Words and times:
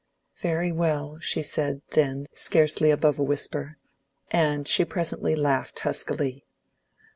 "Very 0.41 0.71
well," 0.71 1.19
she 1.19 1.43
said, 1.43 1.83
then, 1.91 2.25
scarcely 2.33 2.89
above 2.89 3.19
a 3.19 3.23
whisper, 3.23 3.77
and 4.31 4.67
she 4.67 4.83
presently 4.83 5.35
laughed 5.35 5.81
huskily. 5.81 6.43